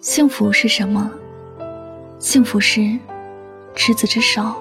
[0.00, 1.10] 幸福是什么？
[2.20, 2.96] 幸福是
[3.74, 4.54] 执子之手，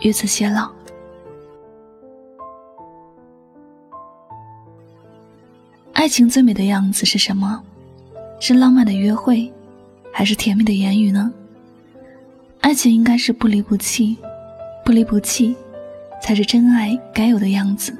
[0.00, 0.70] 与子偕老。
[5.92, 7.60] 爱情最美的样子是什么？
[8.38, 9.52] 是浪漫的约会，
[10.12, 11.32] 还是甜蜜的言语呢？
[12.60, 14.16] 爱情应该是不离不弃，
[14.84, 15.56] 不离不弃
[16.22, 17.92] 才是真爱该有的样子。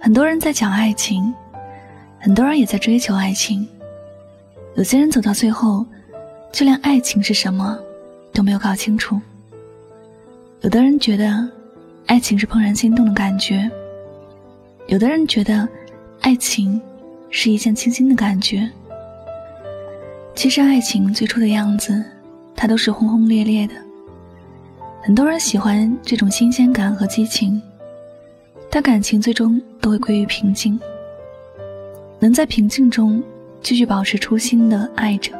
[0.00, 1.34] 很多人在讲爱情，
[2.20, 3.66] 很多人也在追求爱情。
[4.74, 5.84] 有些人走到最后，
[6.50, 7.78] 就连爱情是什么
[8.32, 9.20] 都没有搞清楚。
[10.62, 11.46] 有的人觉得，
[12.06, 13.68] 爱情是怦然心动的感觉；
[14.86, 15.68] 有的人觉得，
[16.20, 16.80] 爱情
[17.28, 18.68] 是一见倾心的感觉。
[20.34, 22.02] 其实，爱情最初的样子，
[22.56, 23.74] 它都是轰轰烈烈的。
[25.02, 27.60] 很多人喜欢这种新鲜感和激情，
[28.70, 30.80] 但感情最终都会归于平静。
[32.18, 33.22] 能在平静中。
[33.62, 35.32] 继续保持初心的爱着，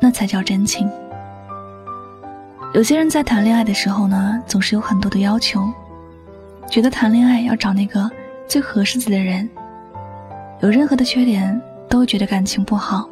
[0.00, 0.90] 那才叫真情。
[2.72, 5.70] 有些人在谈恋爱的时候呢，总是有很多的要求，
[6.70, 8.10] 觉得谈恋爱要找那个
[8.48, 9.48] 最合适自己的人，
[10.60, 11.60] 有任何的缺点
[11.90, 13.06] 都觉得感情不好，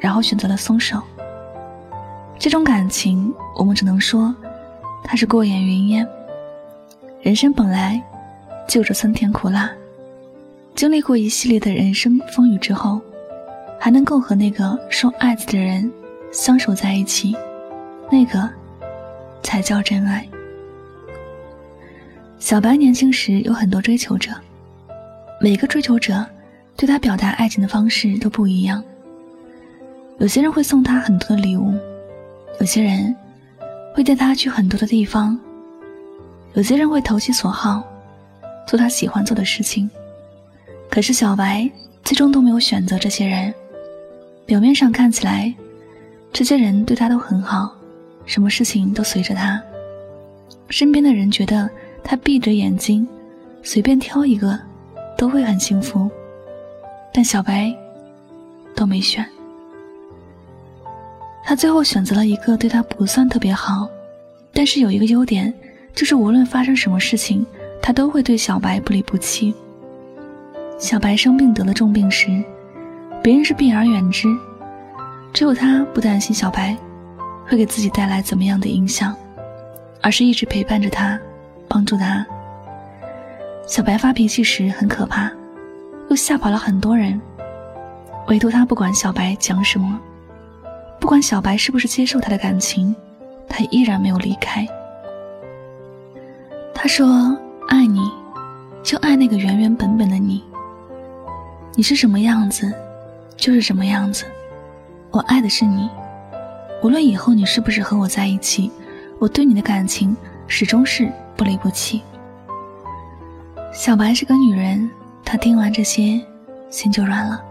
[0.00, 1.00] 然后选择了松手。
[2.36, 4.34] 这种感情，我们只能说，
[5.04, 6.08] 它是过眼云烟。
[7.22, 8.02] 人生本来
[8.66, 9.70] 就着酸甜苦辣，
[10.74, 13.00] 经历过一系列的人生风雨之后。
[13.82, 15.90] 还能够和那个说爱自己的人
[16.30, 17.34] 相守在一起，
[18.12, 18.46] 那个
[19.42, 20.28] 才叫真爱。
[22.38, 24.32] 小白年轻时有很多追求者，
[25.40, 26.24] 每个追求者
[26.76, 28.84] 对他表达爱情的方式都不一样。
[30.18, 31.72] 有些人会送他很多的礼物，
[32.60, 33.16] 有些人
[33.94, 35.38] 会带他去很多的地方，
[36.52, 37.82] 有些人会投其所好，
[38.66, 39.90] 做他喜欢做的事情。
[40.90, 41.70] 可是小白
[42.04, 43.54] 最终都没有选择这些人。
[44.50, 45.54] 表面上看起来，
[46.32, 47.72] 这些人对他都很好，
[48.26, 49.62] 什么事情都随着他。
[50.70, 51.70] 身边的人觉得
[52.02, 53.06] 他闭着眼睛，
[53.62, 54.58] 随便挑一个，
[55.16, 56.10] 都会很幸福。
[57.14, 57.72] 但小白
[58.74, 59.24] 都没选，
[61.44, 63.88] 他最后选择了一个对他不算特别好，
[64.52, 65.54] 但是有一个优点，
[65.94, 67.46] 就是无论发生什么事情，
[67.80, 69.54] 他都会对小白不离不弃。
[70.76, 72.42] 小白生病得了重病时。
[73.22, 74.28] 别人是避而远之，
[75.32, 76.76] 只有他不担心小白
[77.46, 79.14] 会给自己带来怎么样的影响，
[80.02, 81.18] 而是一直陪伴着他，
[81.68, 82.26] 帮助他。
[83.66, 85.30] 小白发脾气时很可怕，
[86.08, 87.20] 又吓跑了很多人，
[88.28, 90.00] 唯独他不管小白讲什么，
[90.98, 92.94] 不管小白是不是接受他的感情，
[93.46, 94.66] 他依然没有离开。
[96.74, 97.36] 他说
[97.68, 98.10] ：“爱你，
[98.82, 100.42] 就爱那个原原本本的你。
[101.74, 102.72] 你是什么样子？”
[103.40, 104.26] 就是什么样子，
[105.10, 105.88] 我爱的是你，
[106.82, 108.70] 无论以后你是不是和我在一起，
[109.18, 110.14] 我对你的感情
[110.46, 112.02] 始终是不离不弃。
[113.72, 114.90] 小白是个女人，
[115.24, 116.20] 她听完这些，
[116.68, 117.42] 心就软了。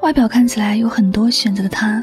[0.00, 2.02] 外表看起来有很多选择的她，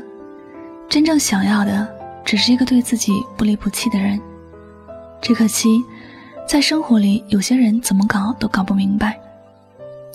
[0.87, 1.87] 真正想要的
[2.23, 4.21] 只是一个对自己不离不弃的人。
[5.19, 5.83] 只可惜，
[6.47, 9.19] 在生活里，有些人怎么搞都搞不明白，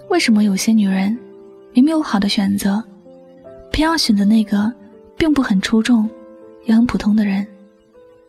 [0.09, 1.19] 为什么有些女人。
[1.75, 2.83] 明明有好的选择，
[3.71, 4.71] 偏要选择那个
[5.17, 6.09] 并不很出众、
[6.67, 7.47] 也很普通的人。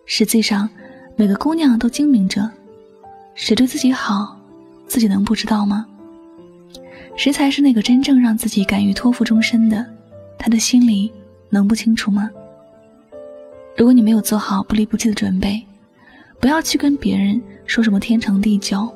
[0.05, 0.69] 实际上，
[1.15, 2.49] 每个姑娘都精明着，
[3.35, 4.37] 谁对自己好，
[4.87, 5.85] 自己能不知道吗？
[7.17, 9.85] 谁才是那个真正让自己敢于托付终身的？
[10.37, 11.11] 他的心里
[11.49, 12.29] 能不清楚吗？
[13.75, 15.61] 如果你没有做好不离不弃的准备，
[16.39, 18.89] 不要去跟别人说什么天长地久，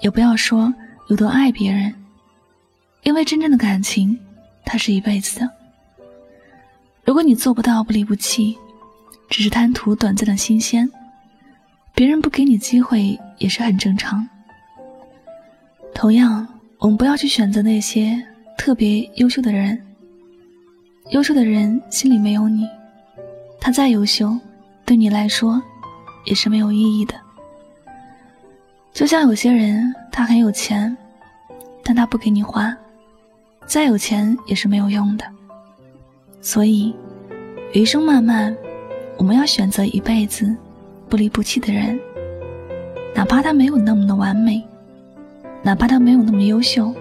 [0.00, 0.72] 也不要说
[1.08, 1.94] 有多爱别人。
[3.02, 4.18] 因为真正的感情，
[4.64, 5.50] 它是一辈子的。
[7.04, 8.58] 如果你做不到不离不弃，
[9.30, 10.88] 只是贪图短暂的新鲜，
[11.94, 14.28] 别人不给你机会也是很正常。
[15.94, 16.46] 同样，
[16.78, 18.22] 我们不要去选择那些
[18.56, 19.80] 特别优秀的人。
[21.10, 22.68] 优秀的人心里没有你，
[23.58, 24.38] 他再优秀，
[24.84, 25.62] 对你来说
[26.26, 27.14] 也是没有意义的。
[28.92, 30.94] 就像有些人，他很有钱，
[31.82, 32.76] 但他不给你花，
[33.68, 35.24] 再有钱也是没有用的。
[36.40, 36.94] 所以，
[37.74, 38.56] 余生漫漫，
[39.18, 40.56] 我们要选择一辈子
[41.06, 42.00] 不离不弃的人，
[43.14, 44.64] 哪怕他没有那么的完美，
[45.62, 46.94] 哪怕他没有那么优秀，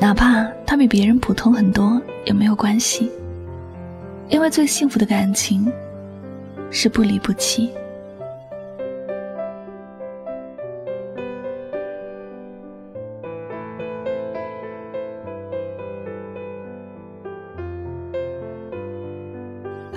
[0.00, 3.10] 哪怕他比别人普通很多也没有关系，
[4.30, 5.70] 因为最幸福的感情
[6.70, 7.70] 是不离不弃。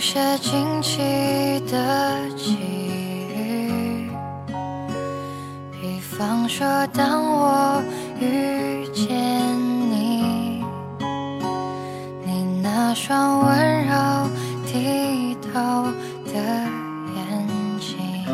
[0.00, 0.98] 些惊奇
[1.70, 2.56] 的际
[3.36, 4.10] 遇，
[5.70, 7.82] 比方说，当我
[8.18, 9.08] 遇见
[9.90, 10.64] 你，
[12.24, 13.92] 你那双温柔
[14.66, 15.84] 剔透
[16.24, 16.32] 的
[17.14, 17.46] 眼
[17.78, 18.24] 睛，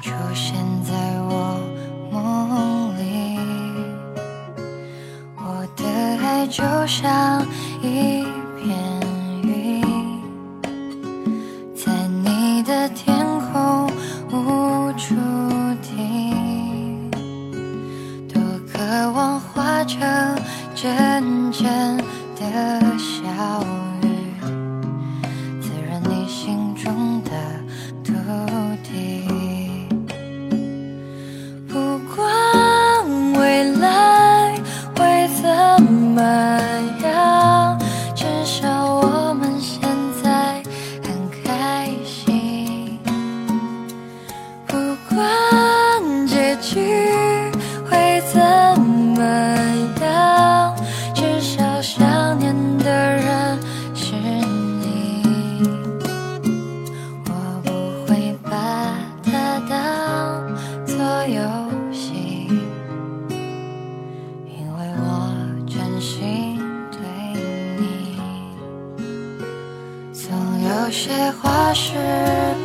[0.00, 0.94] 出现在
[1.28, 1.60] 我
[2.10, 3.38] 梦里，
[5.36, 5.84] 我的
[6.24, 7.46] 爱就像
[7.82, 8.15] 一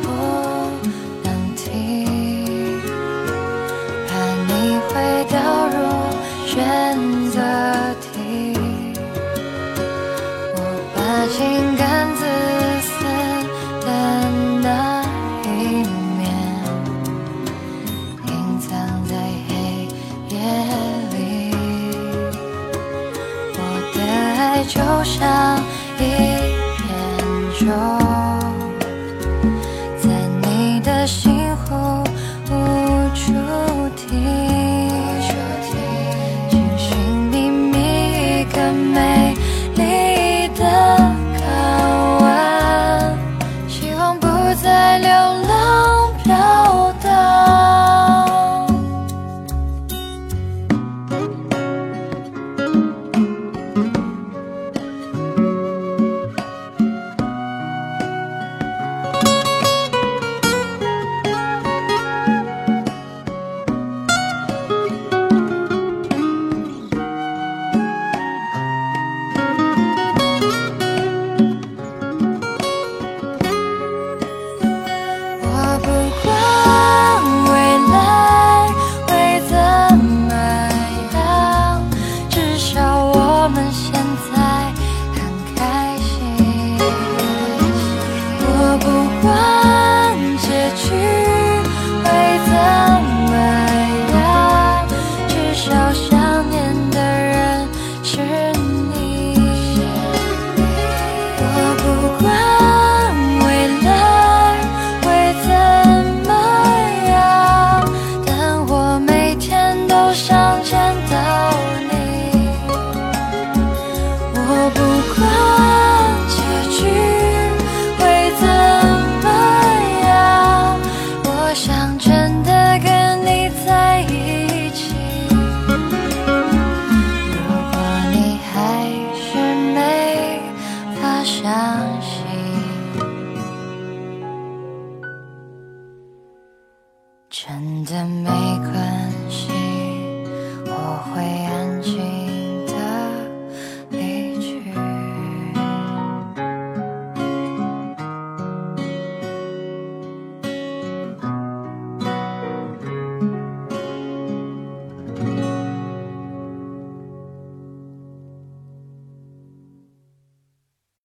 [0.02, 0.06] 不
[1.22, 1.62] 能提，
[4.08, 4.10] 怕
[4.48, 4.50] 你
[4.88, 4.90] 会
[5.28, 5.34] 掉
[5.68, 5.76] 入
[6.46, 6.50] 选
[7.30, 7.36] 择
[8.00, 8.04] 题。
[10.54, 10.58] 我
[10.94, 11.36] 把情
[11.76, 11.82] 感
[12.16, 12.20] 自
[12.82, 12.90] 私
[13.86, 13.88] 的
[14.62, 14.66] 那
[15.44, 15.46] 一
[16.18, 16.20] 面
[18.26, 18.70] 隐藏
[19.06, 19.10] 在
[19.48, 19.50] 黑
[20.28, 20.34] 夜
[21.12, 21.14] 里，
[23.54, 23.56] 我
[23.94, 23.96] 的
[24.38, 25.20] 爱就像
[25.98, 26.02] 一